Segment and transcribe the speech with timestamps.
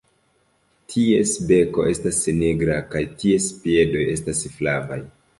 [0.91, 4.99] Ties beko estas nigra kaj ties piedoj estas flavaj.